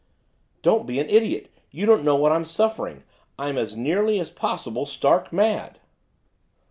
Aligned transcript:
'Don't 0.63 0.87
be 0.87 0.99
an 0.99 1.07
idiot! 1.11 1.51
you 1.69 1.85
don't 1.85 2.03
know 2.03 2.15
what 2.15 2.31
I'm 2.31 2.43
suffering! 2.43 3.03
I'm 3.37 3.55
as 3.55 3.77
nearly 3.77 4.19
as 4.19 4.31
possible 4.31 4.87
stark 4.87 5.31
mad. 5.31 5.77